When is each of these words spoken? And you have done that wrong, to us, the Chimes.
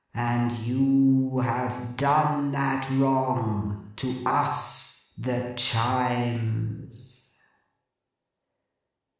And 0.15 0.51
you 0.65 1.37
have 1.43 1.95
done 1.95 2.49
that 2.53 2.89
wrong, 2.97 3.93
to 3.97 4.23
us, 4.25 5.13
the 5.19 5.53
Chimes. 5.55 7.37